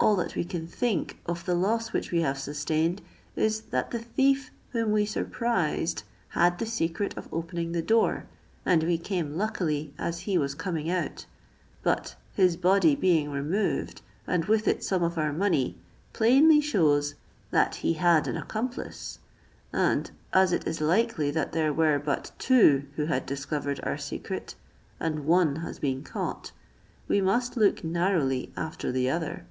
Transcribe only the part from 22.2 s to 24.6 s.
two who had discovered our secret,